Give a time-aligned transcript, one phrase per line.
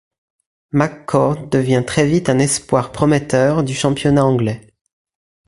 [0.71, 4.67] Mc Cord devient très vite un espoir prometteur du championnat anglais.